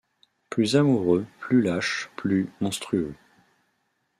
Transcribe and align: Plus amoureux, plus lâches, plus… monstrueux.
Plus 0.49 0.75
amoureux, 0.75 1.27
plus 1.39 1.61
lâches, 1.61 2.09
plus… 2.17 2.49
monstrueux. 2.59 3.13